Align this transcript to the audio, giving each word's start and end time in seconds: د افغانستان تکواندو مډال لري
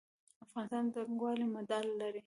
د 0.03 0.03
افغانستان 0.45 0.85
تکواندو 0.93 1.45
مډال 1.53 1.85
لري 2.01 2.19